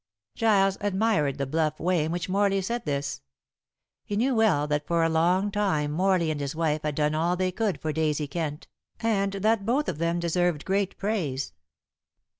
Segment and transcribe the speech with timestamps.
[0.33, 3.21] Giles admired the bluff way in which Morley said this.
[4.03, 7.35] He knew well that for a long time Morley and his wife had done all
[7.37, 8.67] they could for Daisy Kent,
[8.99, 11.53] and that both of them deserved great praise.